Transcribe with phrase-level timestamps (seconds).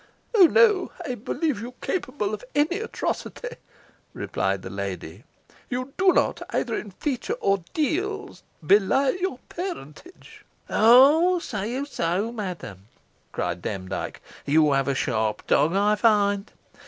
[0.35, 0.47] "Oh!
[0.47, 3.57] no, I believe you capable of any atrocity,"
[4.15, 5.25] replied the lady.
[5.69, 11.37] "You do not, either in feature or deeds, belie your parentage." "Ah!
[11.37, 12.87] say you so, madam?"
[13.31, 14.23] cried Demdike.
[14.43, 16.51] "You have a sharp tongue, I find.